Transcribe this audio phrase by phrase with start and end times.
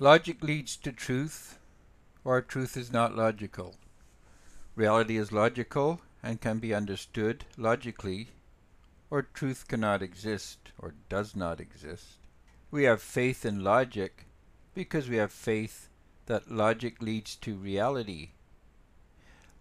[0.00, 1.58] Logic leads to truth,
[2.22, 3.74] or truth is not logical.
[4.76, 8.28] Reality is logical and can be understood logically,
[9.10, 12.18] or truth cannot exist or does not exist.
[12.70, 14.26] We have faith in logic
[14.72, 15.88] because we have faith
[16.26, 18.30] that logic leads to reality.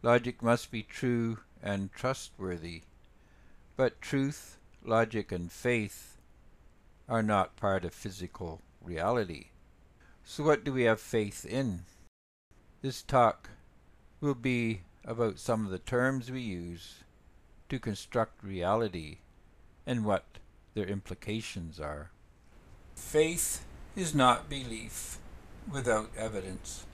[0.04, 2.84] Logic must be true and trustworthy,
[3.76, 6.20] but truth, logic, and faith
[7.10, 9.48] are not part of physical reality.
[10.30, 11.86] So, what do we have faith in?
[12.82, 13.50] This talk
[14.20, 16.96] will be about some of the terms we use
[17.70, 19.20] to construct reality
[19.86, 20.26] and what
[20.74, 22.12] their implications are.
[22.94, 25.18] Faith is not belief
[25.72, 26.86] without evidence.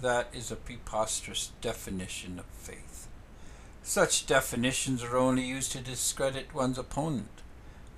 [0.00, 3.06] That is a preposterous definition of faith.
[3.82, 7.42] Such definitions are only used to discredit one's opponent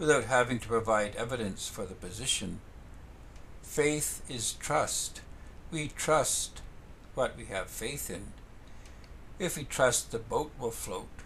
[0.00, 2.58] without having to provide evidence for the position.
[3.70, 5.20] Faith is trust.
[5.70, 6.60] We trust
[7.14, 8.32] what we have faith in.
[9.38, 11.22] If we trust the boat will float,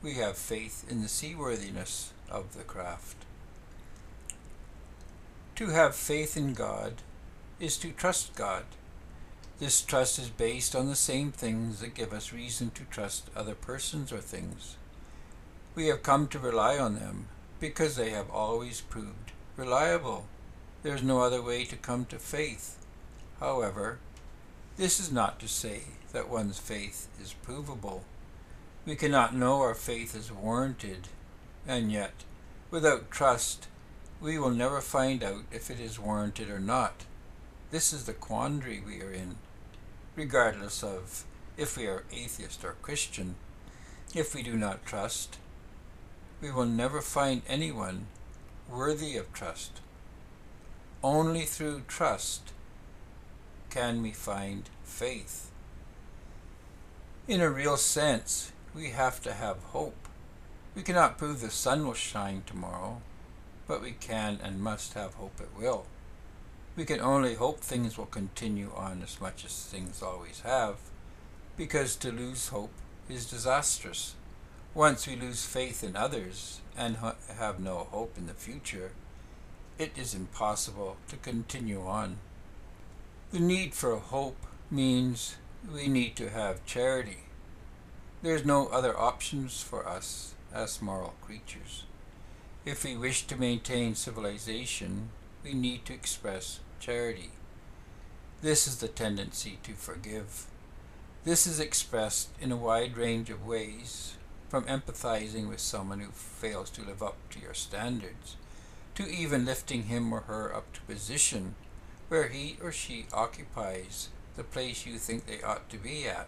[0.00, 3.16] we have faith in the seaworthiness of the craft.
[5.56, 7.02] To have faith in God
[7.58, 8.66] is to trust God.
[9.58, 13.56] This trust is based on the same things that give us reason to trust other
[13.56, 14.76] persons or things.
[15.74, 17.26] We have come to rely on them
[17.58, 20.26] because they have always proved reliable.
[20.88, 22.78] There is no other way to come to faith.
[23.40, 23.98] However,
[24.78, 25.82] this is not to say
[26.14, 28.04] that one's faith is provable.
[28.86, 31.08] We cannot know our faith is warranted,
[31.66, 32.24] and yet,
[32.70, 33.68] without trust,
[34.18, 37.04] we will never find out if it is warranted or not.
[37.70, 39.36] This is the quandary we are in,
[40.16, 41.24] regardless of
[41.58, 43.34] if we are atheist or Christian.
[44.14, 45.36] If we do not trust,
[46.40, 48.06] we will never find anyone
[48.70, 49.82] worthy of trust.
[51.02, 52.52] Only through trust
[53.70, 55.52] can we find faith.
[57.28, 60.08] In a real sense, we have to have hope.
[60.74, 63.00] We cannot prove the sun will shine tomorrow,
[63.68, 65.86] but we can and must have hope it will.
[66.74, 70.76] We can only hope things will continue on as much as things always have,
[71.56, 72.72] because to lose hope
[73.08, 74.14] is disastrous.
[74.74, 76.96] Once we lose faith in others and
[77.36, 78.92] have no hope in the future,
[79.78, 82.16] it is impossible to continue on.
[83.30, 85.36] The need for hope means
[85.72, 87.24] we need to have charity.
[88.22, 91.84] There's no other options for us as moral creatures.
[92.64, 95.10] If we wish to maintain civilization,
[95.44, 97.30] we need to express charity.
[98.42, 100.46] This is the tendency to forgive.
[101.24, 104.14] This is expressed in a wide range of ways,
[104.48, 108.36] from empathizing with someone who fails to live up to your standards,
[108.98, 111.54] to even lifting him or her up to position
[112.08, 116.26] where he or she occupies the place you think they ought to be at,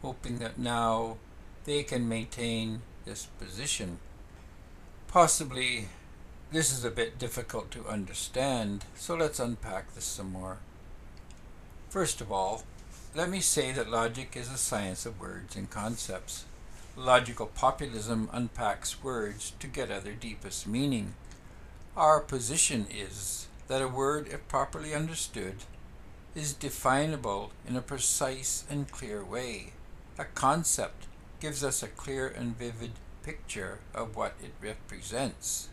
[0.00, 1.16] hoping that now
[1.64, 3.98] they can maintain this position.
[5.08, 5.88] Possibly
[6.52, 10.58] this is a bit difficult to understand, so let's unpack this some more.
[11.88, 12.62] First of all,
[13.16, 16.44] let me say that logic is a science of words and concepts.
[16.96, 21.14] Logical populism unpacks words to get at their deepest meaning.
[21.98, 25.56] Our position is that a word, if properly understood,
[26.32, 29.72] is definable in a precise and clear way.
[30.16, 31.08] A concept
[31.40, 32.92] gives us a clear and vivid
[33.24, 35.70] picture of what it represents.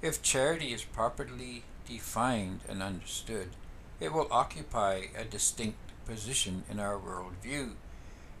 [0.00, 3.48] If charity is properly defined and understood,
[3.98, 7.72] it will occupy a distinct position in our worldview.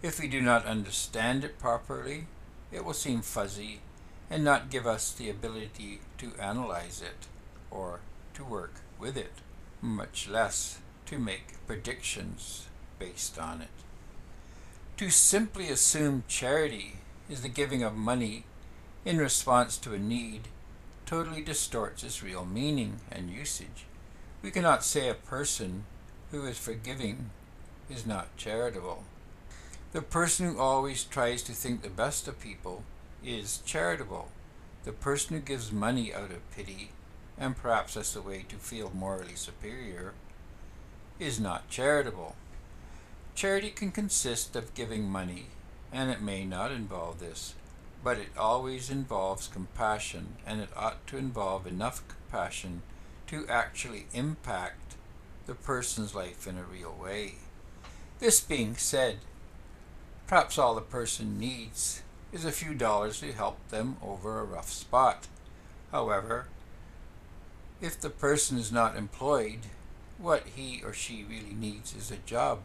[0.02, 2.28] If we do not understand it properly,
[2.70, 3.80] it will seem fuzzy
[4.30, 7.26] and not give us the ability to analyze it
[7.70, 8.00] or
[8.34, 9.32] to work with it,
[9.80, 12.66] much less to make predictions
[12.98, 13.68] based on it.
[14.98, 16.96] To simply assume charity
[17.30, 18.44] is the giving of money
[19.04, 20.48] in response to a need
[21.06, 23.86] totally distorts its real meaning and usage.
[24.42, 25.84] We cannot say a person
[26.30, 27.30] who is forgiving
[27.88, 29.04] is not charitable.
[29.92, 32.82] The person who always tries to think the best of people
[33.24, 34.28] is charitable.
[34.84, 36.90] The person who gives money out of pity
[37.40, 40.12] and perhaps as a way to feel morally superior,
[41.18, 42.34] is not charitable.
[43.34, 45.46] Charity can consist of giving money,
[45.92, 47.54] and it may not involve this,
[48.02, 52.82] but it always involves compassion, and it ought to involve enough compassion
[53.28, 54.96] to actually impact
[55.46, 57.34] the person's life in a real way.
[58.18, 59.18] This being said,
[60.26, 62.02] perhaps all the person needs
[62.32, 65.26] is a few dollars to help them over a rough spot.
[65.92, 66.46] However,
[67.80, 69.60] if the person is not employed,
[70.18, 72.60] what he or she really needs is a job.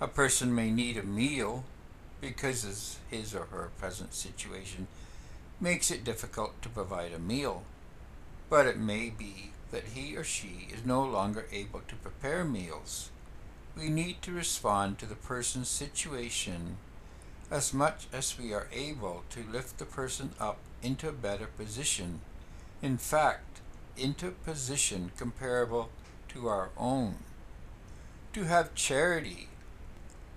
[0.00, 1.64] A person may need a meal
[2.20, 4.86] because his or her present situation
[5.60, 7.62] makes it difficult to provide a meal.
[8.50, 13.10] But it may be that he or she is no longer able to prepare meals.
[13.76, 16.76] We need to respond to the person's situation
[17.52, 22.20] as much as we are able to lift the person up into a better position.
[22.80, 23.60] In fact,
[23.94, 25.90] into a position comparable
[26.28, 27.16] to our own.
[28.32, 29.48] To have charity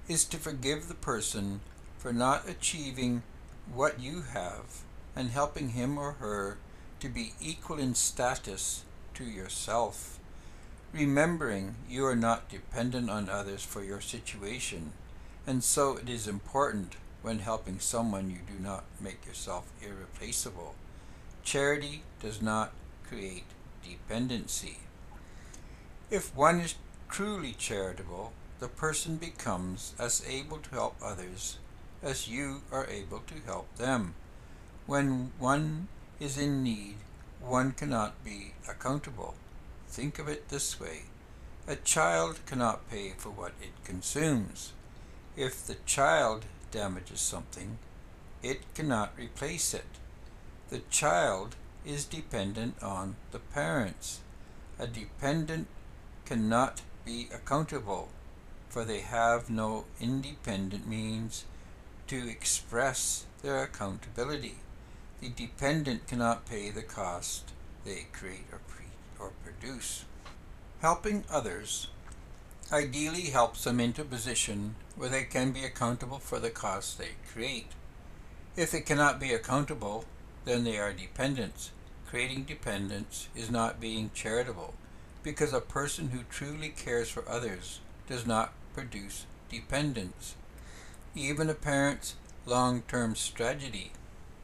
[0.10, 1.62] is to forgive the person
[1.98, 3.24] for not achieving
[3.74, 4.82] what you have
[5.16, 6.58] and helping him or her
[7.00, 8.84] to be equal in status
[9.14, 10.20] to yourself,
[10.92, 14.92] remembering you are not dependent on others for your situation,
[15.48, 20.76] and so it is important when helping someone you do not make yourself irreplaceable.
[21.44, 22.72] Charity does not
[23.10, 23.46] create
[23.84, 24.78] dependency.
[26.12, 26.76] If one is
[27.10, 31.58] truly charitable, the person becomes as able to help others
[32.04, 34.14] as you are able to help them.
[34.86, 35.88] When one
[36.20, 36.98] is in need,
[37.42, 39.34] one cannot be accountable.
[39.88, 41.06] Think of it this way.
[41.68, 44.74] A child cannot pay for what it consumes.
[45.36, 47.78] If the child damages something,
[48.44, 49.86] it cannot replace it.
[50.70, 54.20] The child is dependent on the parents.
[54.80, 55.68] A dependent
[56.26, 58.10] cannot be accountable,
[58.70, 61.46] for they have no independent means
[62.08, 64.58] to express their accountability.
[65.22, 67.54] The dependent cannot pay the cost
[67.86, 68.86] they create or, pre-
[69.20, 70.06] or produce.
[70.82, 71.88] Helping others
[72.72, 77.12] ideally helps them into a position where they can be accountable for the costs they
[77.32, 77.72] create.
[78.56, 80.06] If they cannot be accountable,
[80.46, 81.72] then they are dependents.
[82.08, 84.74] Creating dependence is not being charitable,
[85.24, 90.36] because a person who truly cares for others does not produce dependence.
[91.16, 92.16] Even a parent's
[92.46, 93.92] long term strategy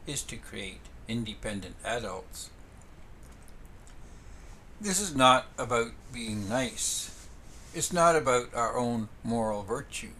[0.07, 2.49] is to create independent adults.
[4.79, 7.20] This is not about being nice.
[7.73, 10.11] It's not about our own moral virtue.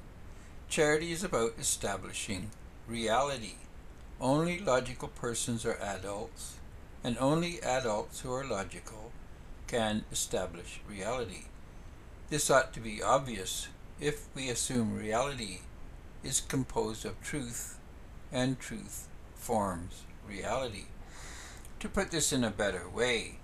[0.70, 2.50] Charity is about establishing
[2.88, 3.56] reality.
[4.22, 6.56] Only logical persons are adults,
[7.04, 9.12] and only adults who are logical
[9.68, 11.48] can establish reality.
[12.30, 13.68] This ought to be obvious
[14.00, 15.60] if we assume reality
[16.24, 17.78] is composed of truth
[18.32, 20.86] and truth forms reality.
[21.82, 23.40] To put this in a better way,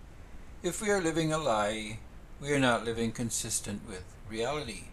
[0.63, 1.99] if we are living a lie,
[2.39, 4.85] we are not living consistent with reality.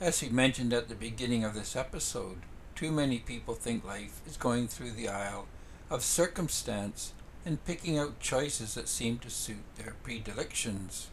[0.00, 2.38] As he mentioned at the beginning of this episode,
[2.76, 5.46] too many people think life is going through the aisle
[5.90, 7.12] of circumstance
[7.44, 11.08] and picking out choices that seem to suit their predilections.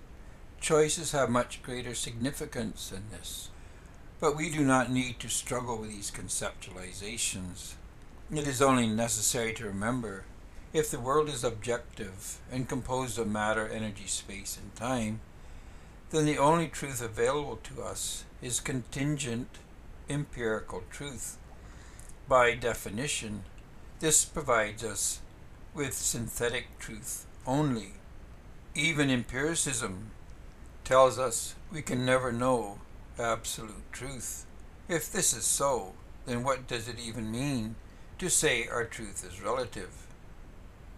[0.62, 3.50] Choices have much greater significance than this.
[4.20, 7.74] But we do not need to struggle with these conceptualizations.
[8.32, 10.26] It is only necessary to remember
[10.74, 15.22] if the world is objective and composed of matter, energy, space, and time,
[16.10, 19.50] then the only truth available to us is contingent
[20.10, 21.38] empirical truth.
[22.28, 23.44] By definition,
[24.00, 25.22] this provides us
[25.74, 27.94] with synthetic truth only.
[28.76, 30.12] Even empiricism
[30.84, 32.80] tells us we can never know
[33.20, 34.46] absolute truth.
[34.88, 35.94] If this is so,
[36.26, 37.76] then what does it even mean
[38.20, 40.08] to say our truth is relative?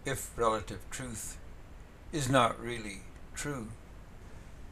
[0.04, 1.38] If relative truth
[2.12, 3.02] is not really
[3.34, 3.68] true.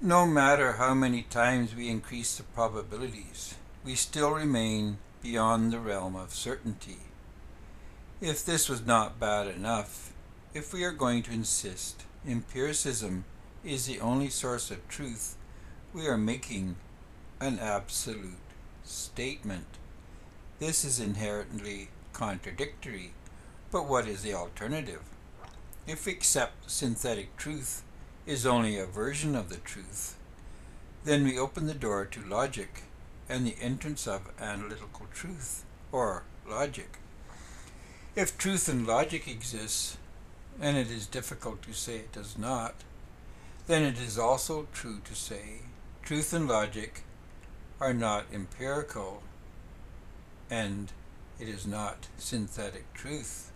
[0.00, 6.14] No matter how many times we increase the probabilities, we still remain beyond the realm
[6.14, 6.98] of certainty.
[8.20, 10.12] If this was not bad enough,
[10.54, 13.24] if we are going to insist empiricism
[13.64, 15.34] is the only source of truth,
[15.92, 16.76] we are making
[17.40, 18.38] an absolute
[18.84, 19.66] statement.
[20.60, 23.14] This is inherently contradictory,
[23.72, 25.02] but what is the alternative?
[25.88, 27.82] If we accept synthetic truth
[28.28, 30.14] is only a version of the truth,
[31.02, 32.82] then we open the door to logic
[33.26, 36.98] and the entrance of analytical truth, or logic.
[38.14, 39.96] If truth and logic exists,
[40.60, 42.74] and it is difficult to say it does not,
[43.66, 45.62] then it is also true to say
[46.02, 47.04] truth and logic
[47.80, 49.22] are not empirical
[50.50, 50.92] and
[51.40, 53.52] it is not synthetic truth.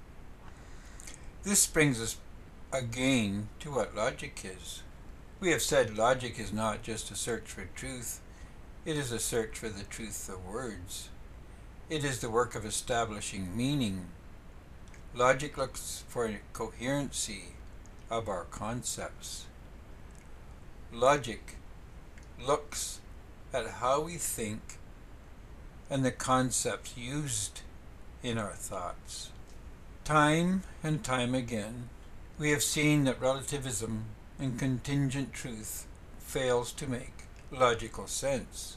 [1.43, 2.17] This brings us
[2.73, 4.83] again to what logic is.
[5.41, 8.21] We have said logic is not just a search for truth,
[8.85, 11.11] it is a search for the truth of words.
[11.91, 14.07] It is the work of establishing meaning.
[15.15, 17.55] Logic looks for coherency
[18.11, 19.47] of our concepts.
[20.93, 21.57] Logic
[22.41, 23.01] looks
[23.53, 24.79] at how we think
[25.91, 27.61] and the concepts used
[28.23, 29.31] in our thoughts.
[30.05, 31.91] Time and time again,
[32.39, 34.05] we have seen that relativism
[34.39, 35.87] and contingent truth
[36.19, 38.77] fails to make logical sense.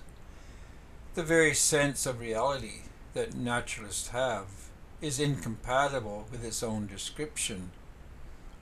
[1.15, 2.81] The very sense of reality
[3.13, 4.45] that naturalists have
[5.01, 7.71] is incompatible with its own description.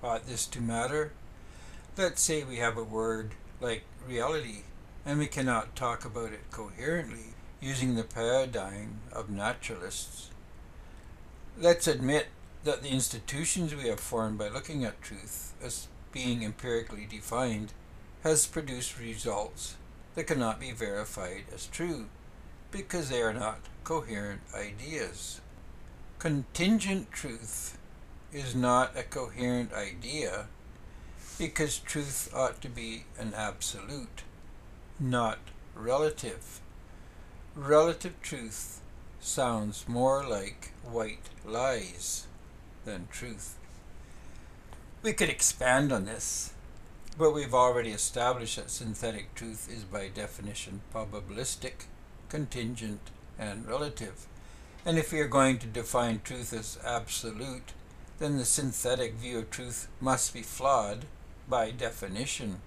[0.03, 1.11] Ought this to matter?
[1.97, 4.63] Let's say we have a word like reality
[5.05, 10.29] and we cannot talk about it coherently using the paradigm of naturalists.
[11.57, 12.27] Let's admit
[12.63, 17.73] that the institutions we have formed by looking at truth as being empirically defined
[18.23, 19.75] has produced results
[20.15, 22.05] that cannot be verified as true
[22.71, 25.41] because they are not coherent ideas.
[26.19, 27.77] Contingent truth
[28.31, 30.47] is not a coherent idea
[31.37, 34.23] because truth ought to be an absolute,
[34.99, 35.39] not
[35.75, 36.61] relative.
[37.55, 38.79] Relative truth
[39.19, 42.27] sounds more like white lies
[42.85, 43.55] than truth.
[45.01, 46.53] We could expand on this,
[47.17, 51.85] but we've already established that synthetic truth is by definition probabilistic,
[52.29, 54.27] contingent, and relative.
[54.85, 57.73] And if we are going to define truth as absolute,
[58.19, 61.05] then the synthetic view of truth must be flawed
[61.47, 62.61] by definition.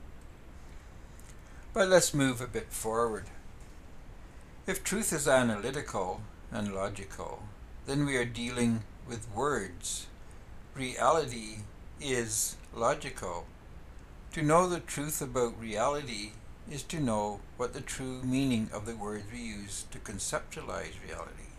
[1.73, 3.25] But let's move a bit forward.
[4.67, 7.43] If truth is analytical and logical,
[7.87, 10.07] then we are dealing with words.
[10.75, 11.59] Reality
[12.01, 13.47] is logical.
[14.33, 16.33] To know the truth about reality
[16.71, 21.51] is to know what the true meaning of the words we use to conceptualize reality.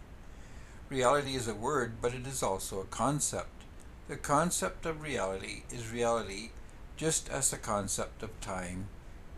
[0.89, 3.63] Reality is a word, but it is also a concept.
[4.08, 6.50] The concept of reality is reality
[6.96, 8.88] just as the concept of time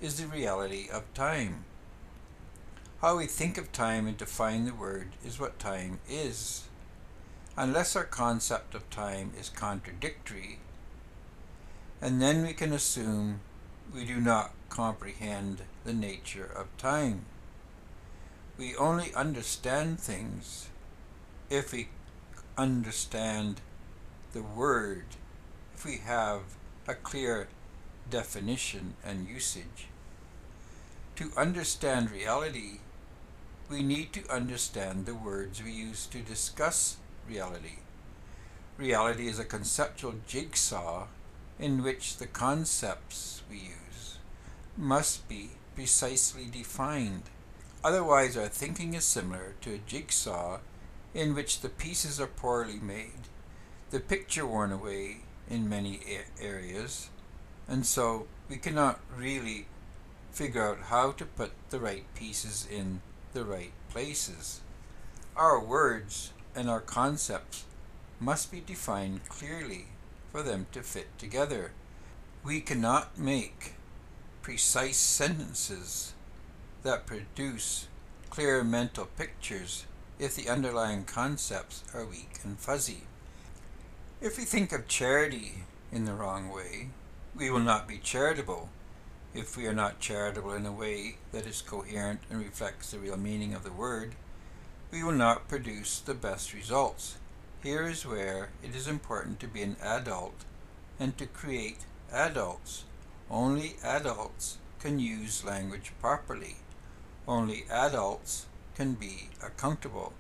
[0.02, 1.66] is the reality of time.
[3.02, 6.69] How we think of time and define the word is what time is.
[7.62, 10.60] Unless our concept of time is contradictory,
[12.02, 13.42] and then we can assume
[13.94, 17.26] we do not comprehend the nature of time.
[18.58, 20.70] We only understand things
[21.50, 21.90] if we
[22.58, 23.60] understand
[24.32, 25.04] the word,
[25.76, 26.44] if we have
[26.88, 27.50] a clear
[28.10, 29.88] definition and usage.
[31.18, 32.80] To understand reality,
[33.70, 36.96] we need to understand the words we use to discuss
[37.30, 37.78] reality.
[38.78, 41.08] Reality is a conceptual jigsaw
[41.60, 44.18] in which the concepts we use
[44.78, 47.24] must be precisely defined.
[47.84, 50.60] Otherwise, our thinking is similar to a jigsaw
[51.14, 53.28] in which the pieces are poorly made,
[53.90, 55.18] the picture worn away
[55.50, 56.00] in many
[56.42, 57.10] areas,
[57.68, 59.68] and so we cannot really
[60.32, 63.02] figure out how to put the right pieces in
[63.34, 64.62] the right places.
[65.36, 67.66] Our words and our concepts
[68.20, 69.88] must be defined clearly
[70.32, 71.72] for them to fit together.
[72.44, 73.74] We cannot make
[74.42, 76.14] precise sentences
[76.84, 77.88] that produce
[78.30, 79.86] clear mental pictures
[80.18, 83.04] if the underlying concepts are weak and fuzzy.
[84.22, 86.90] If we think of charity in the wrong way,
[87.36, 88.70] we will not be charitable.
[89.34, 93.18] If we are not charitable in a way that is coherent and reflects the real
[93.18, 94.16] meaning of the word,
[94.92, 97.18] we will not produce the best results.
[97.62, 100.46] Here is where it is important to be an adult
[101.00, 102.86] and to create adults.
[103.30, 106.58] Only adults can use language properly.
[107.28, 110.14] Only adults can be accountable.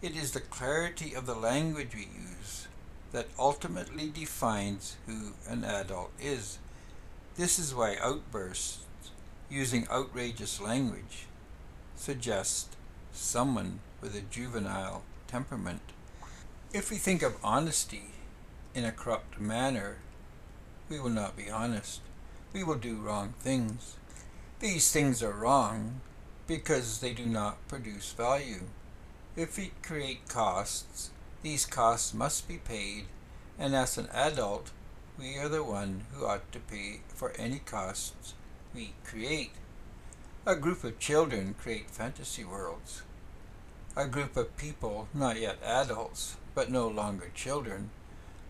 [0.00, 2.68] It is the clarity of the language we use
[3.12, 6.58] that ultimately defines who an adult is.
[7.36, 8.84] This is why outbursts
[9.50, 11.26] using outrageous language
[11.96, 12.76] suggest
[13.12, 15.82] someone with a juvenile temperament.
[16.72, 18.10] If we think of honesty
[18.74, 19.98] in a corrupt manner,
[20.88, 22.00] we will not be honest.
[22.52, 23.96] We will do wrong things.
[24.60, 26.00] These things are wrong
[26.46, 28.62] because they do not produce value.
[29.36, 31.10] If we create costs,
[31.42, 33.04] these costs must be paid,
[33.58, 34.72] and as an adult,
[35.18, 38.34] we are the one who ought to pay for any costs
[38.74, 39.52] we create.
[40.46, 43.02] A group of children create fantasy worlds.
[43.96, 47.90] A group of people, not yet adults, but no longer children,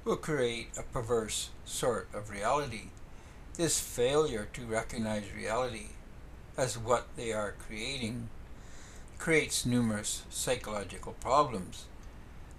[0.05, 2.91] will create a perverse sort of reality.
[3.55, 5.89] This failure to recognize reality
[6.57, 8.29] as what they are creating
[9.19, 11.87] creates numerous psychological problems.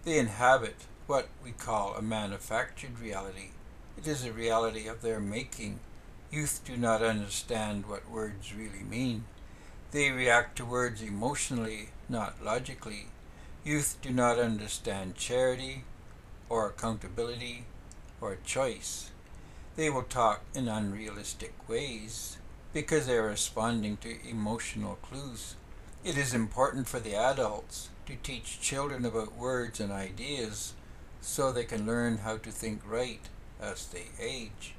[0.04, 0.76] They inhabit
[1.08, 3.52] what we call a manufactured reality.
[3.98, 5.80] It is a reality of their making.
[6.32, 9.24] Youth do not understand what words really mean.
[9.90, 13.08] They react to words emotionally, not logically.
[13.64, 15.86] Youth do not understand charity,
[16.48, 17.66] or accountability,
[18.22, 19.10] or choice.
[19.76, 22.38] They will talk in unrealistic ways
[22.74, 25.56] because they are responding to emotional clues.
[26.04, 30.74] It is important for the adults to teach children about words and ideas
[31.22, 33.28] so they can learn how to think right
[33.60, 34.76] as they age.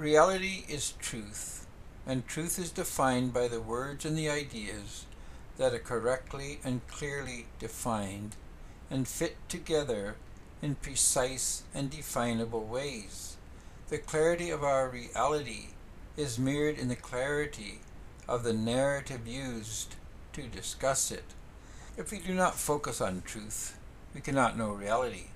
[0.00, 1.66] Reality is truth,
[2.06, 5.04] and truth is defined by the words and the ideas
[5.58, 8.34] that are correctly and clearly defined
[8.88, 10.16] and fit together
[10.62, 13.36] in precise and definable ways.
[13.90, 15.74] The clarity of our reality
[16.16, 17.80] is mirrored in the clarity
[18.26, 19.96] of the narrative used
[20.32, 21.34] to discuss it.
[21.98, 23.76] If we do not focus on truth,
[24.14, 25.26] we cannot know reality.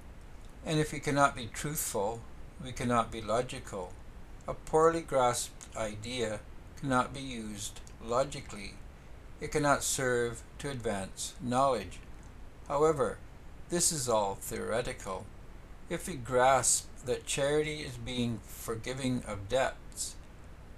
[0.65, 2.23] And if we cannot be truthful,
[2.65, 3.93] we cannot be logical.
[4.47, 6.41] A poorly grasped idea
[6.79, 8.75] cannot be used logically.
[9.41, 11.99] It cannot serve to advance knowledge.
[12.69, 13.17] However,
[13.71, 15.25] this is all theoretical.
[15.89, 20.15] If we grasp that charity is being forgiving of debts,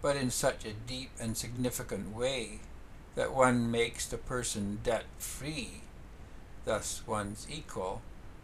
[0.01, 2.61] but in such a deep and significant way
[3.17, 5.83] that one makes the person debt free,
[6.65, 8.03] thus one's equal,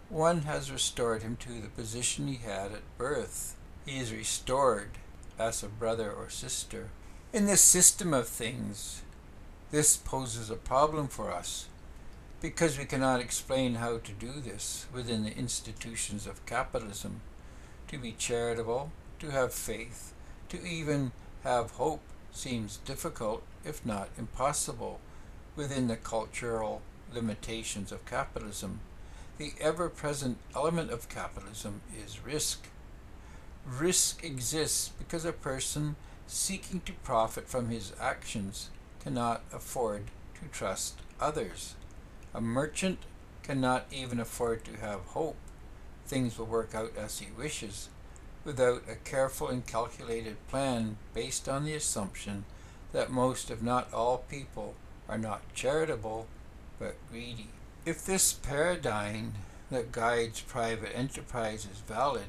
[0.08, 3.54] one has restored him to the position he had at birth.
[3.86, 4.98] He is restored
[5.38, 6.88] as a brother or sister.
[7.32, 9.02] In this system of things,
[9.70, 11.66] this poses a problem for us
[12.40, 17.20] because we cannot explain how to do this within the institutions of capitalism.
[17.88, 20.12] To be charitable, to have faith,
[20.48, 21.12] to even
[21.44, 25.00] have hope seems difficult, if not impossible,
[25.54, 26.82] within the cultural
[27.14, 28.80] limitations of capitalism.
[29.38, 32.66] The ever present element of capitalism is risk.
[33.66, 38.70] Risk exists because a person seeking to profit from his actions
[39.02, 40.04] cannot afford
[40.40, 41.74] to trust others.
[42.34, 42.98] A merchant
[43.42, 45.36] cannot even afford to have hope
[46.06, 47.88] things will work out as he wishes
[48.44, 52.44] without a careful and calculated plan based on the assumption
[52.92, 54.74] that most, if not all, people
[55.08, 56.26] are not charitable
[56.78, 57.48] but greedy.
[57.86, 59.34] If this paradigm
[59.70, 62.26] that guides private enterprise is valid,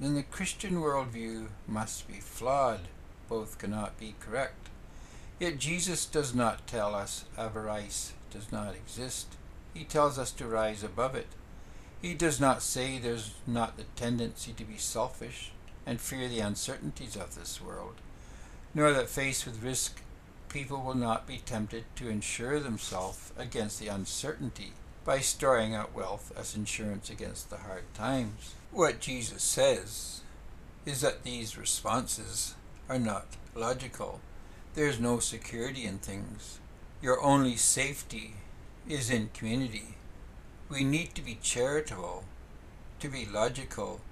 [0.00, 2.80] then the Christian worldview must be flawed.
[3.28, 4.70] Both cannot be correct.
[5.38, 9.36] Yet Jesus does not tell us avarice does not exist.
[9.74, 11.28] He tells us to rise above it.
[12.00, 15.52] He does not say there's not the tendency to be selfish
[15.84, 17.94] and fear the uncertainties of this world,
[18.74, 20.00] nor that faced with risk,
[20.48, 24.72] people will not be tempted to insure themselves against the uncertainty
[25.10, 28.54] by storing up wealth as insurance against the hard times.
[28.70, 30.20] What Jesus says
[30.86, 32.54] is that these responses
[32.88, 34.20] are not logical.
[34.74, 36.60] There is no security in things.
[37.02, 38.34] Your only safety
[38.88, 39.96] is in community.
[40.68, 42.22] We need to be charitable,
[43.00, 44.02] to be logical,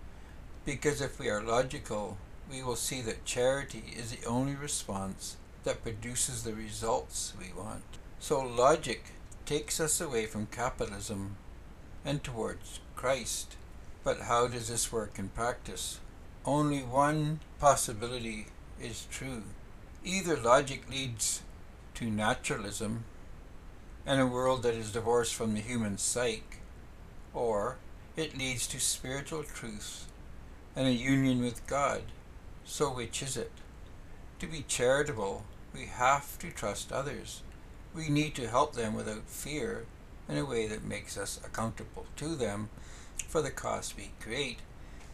[0.65, 2.19] because if we are logical,
[2.51, 7.85] we will see that charity is the only response that produces the results we want.
[8.19, 9.13] So logic
[9.49, 11.35] takes us away from capitalism
[12.05, 13.57] and towards Christ.
[14.05, 16.01] But how does this work in practice?
[16.45, 19.45] Only one possibility is true.
[20.05, 21.41] Either logic leads
[21.95, 23.05] to naturalism
[24.05, 26.61] and a world that is divorced from the human psyche,
[27.33, 27.79] or
[28.17, 30.09] it leads to spiritual truth
[30.77, 32.03] and a union with God.
[32.67, 33.53] So which is it?
[34.41, 37.41] To be charitable, we have to trust others.
[37.95, 39.87] We need to help them without fear
[40.29, 42.69] in a way that makes us accountable to them
[43.27, 44.59] for the cost we create.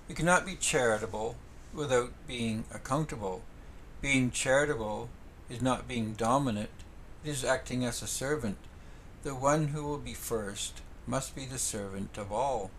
[0.08, 1.36] We cannot be charitable
[1.72, 3.42] without being accountable.
[4.00, 5.08] Being charitable
[5.48, 6.70] is not being dominant,
[7.24, 8.58] it is acting as a servant
[9.24, 12.70] the one who will be first must be the servant of all,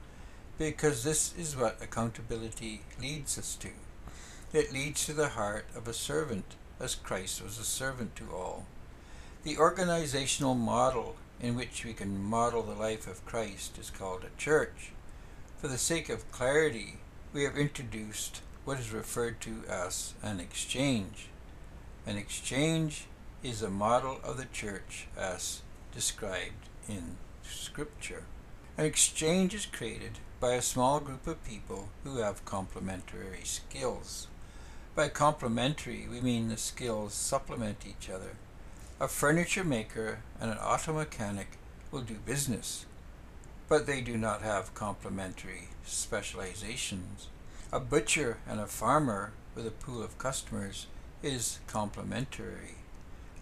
[0.59, 3.69] because this is what accountability leads us to.
[4.53, 8.67] It leads to the heart of a servant, as Christ was a servant to all.
[9.45, 14.41] The organizational model in which we can model the life of Christ is called a
[14.41, 14.89] church.
[15.59, 16.97] For the sake of clarity,
[17.31, 21.27] we have introduced what is referred to as an exchange.
[22.07, 23.05] An exchange
[23.43, 25.61] is a model of the church as
[25.93, 28.23] described in Scripture.
[28.79, 34.25] An exchange is created by a small group of people who have complementary skills.
[34.95, 38.37] By complementary, we mean the skills supplement each other.
[38.97, 41.57] A furniture maker and an auto mechanic
[41.91, 42.85] will do business,
[43.67, 47.27] but they do not have complementary specializations.
[47.73, 50.87] A butcher and a farmer with a pool of customers
[51.21, 52.75] is complementary.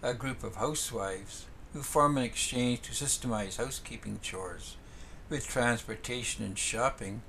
[0.02, 4.76] a group of housewives who form an exchange to systemize housekeeping chores
[5.30, 7.22] with transportation and shopping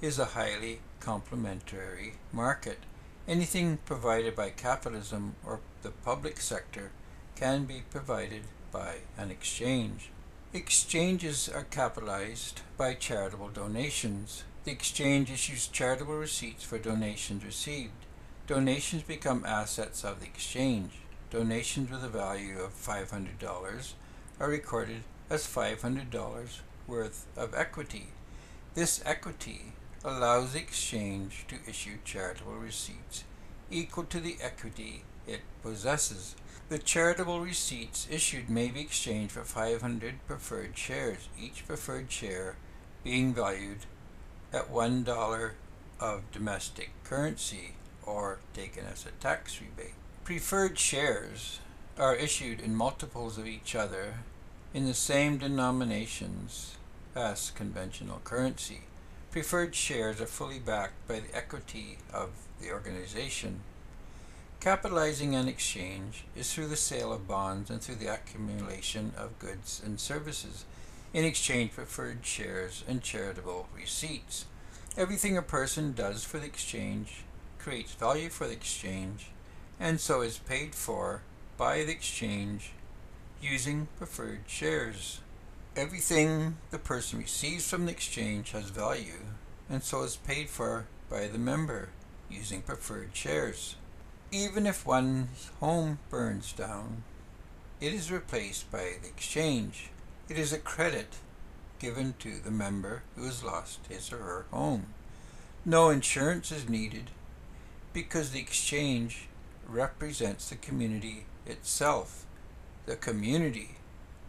[0.00, 2.78] is a highly complementary market.
[3.26, 6.92] Anything provided by capitalism or the public sector
[7.38, 10.10] can be provided by an exchange.
[10.52, 14.42] Exchanges are capitalized by charitable donations.
[14.64, 18.06] The exchange issues charitable receipts for donations received.
[18.48, 20.94] Donations become assets of the exchange.
[21.30, 23.92] Donations with a value of $500
[24.40, 26.48] are recorded as $500
[26.88, 28.08] worth of equity.
[28.74, 29.74] This equity
[30.04, 33.22] allows the exchange to issue charitable receipts
[33.70, 36.34] equal to the equity it possesses.
[36.68, 42.56] The charitable receipts issued may be exchanged for 500 preferred shares, each preferred share
[43.04, 43.86] being valued
[44.52, 45.50] at $1
[46.00, 49.94] of domestic currency or taken as a tax rebate.
[50.24, 51.60] Preferred shares
[51.98, 54.14] are issued in multiples of each other
[54.74, 56.76] in the same denominations
[57.16, 58.82] as conventional currency.
[59.30, 63.60] Preferred shares are fully backed by the equity of the organization.
[64.60, 69.80] Capitalizing an exchange is through the sale of bonds and through the accumulation of goods
[69.84, 70.64] and services
[71.14, 74.46] in exchange for preferred shares and charitable receipts.
[74.96, 77.22] Everything a person does for the exchange
[77.60, 79.30] creates value for the exchange
[79.78, 81.22] and so is paid for
[81.56, 82.72] by the exchange
[83.40, 85.20] using preferred shares.
[85.76, 89.24] Everything the person receives from the exchange has value
[89.70, 91.90] and so is paid for by the member
[92.28, 93.76] using preferred shares.
[94.30, 97.02] Even if one's home burns down,
[97.80, 99.88] it is replaced by the exchange.
[100.28, 101.14] It is a credit
[101.78, 104.88] given to the member who has lost his or her home.
[105.64, 107.10] No insurance is needed
[107.94, 109.28] because the exchange
[109.66, 112.26] represents the community itself.
[112.84, 113.76] The community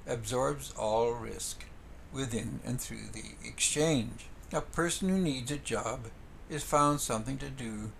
[0.08, 1.66] absorbs all risk
[2.14, 4.28] within and through the exchange.
[4.54, 6.06] A person who needs a job
[6.50, 7.92] is found something to do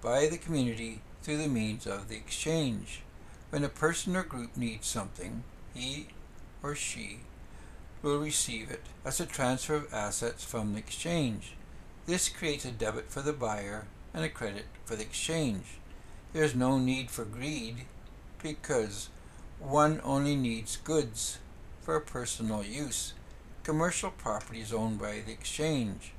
[0.00, 3.00] by the community through the means of the exchange.
[3.48, 6.08] When a person or group needs something, he
[6.62, 7.20] or she
[8.02, 11.54] will receive it as a transfer of assets from the exchange.
[12.06, 15.78] This creates a debit for the buyer and a credit for the exchange.
[16.34, 17.86] There is no need for greed
[18.42, 19.08] because
[19.58, 21.38] one only needs goods
[21.80, 23.14] for personal use.
[23.62, 26.12] Commercial property is owned by the exchange.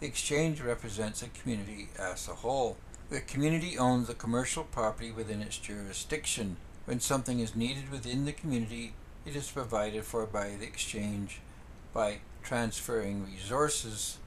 [0.00, 2.76] The exchange represents a community as a whole.
[3.10, 6.58] The community owns the commercial property within its jurisdiction.
[6.84, 8.92] When something is needed within the community,
[9.24, 11.40] it is provided for by the exchange
[11.94, 14.18] by transferring resources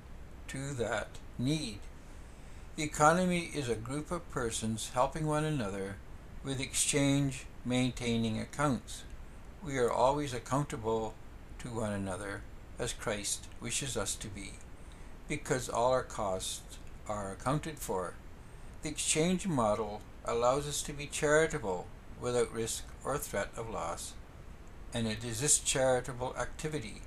[0.48, 1.78] to that need.
[2.76, 5.98] The economy is a group of persons helping one another
[6.44, 9.04] with exchange maintaining accounts.
[9.64, 11.14] We are always accountable
[11.60, 12.42] to one another
[12.80, 14.54] as Christ wishes us to be,
[15.28, 18.16] because all our costs are accounted for.
[18.84, 21.86] The exchange model allows us to be charitable
[22.20, 24.14] without risk or threat of loss,
[24.92, 27.02] and it is this charitable activity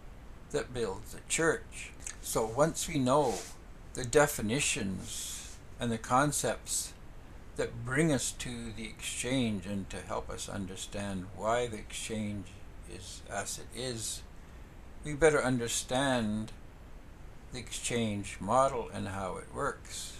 [0.53, 1.91] that builds the church.
[2.23, 3.35] So once we know
[3.95, 6.93] the definitions and the concepts
[7.57, 12.47] that bring us to the exchange and to help us understand why the exchange
[12.89, 14.23] is as it is,
[15.05, 16.53] we better understand
[17.53, 20.19] the exchange model and how it works.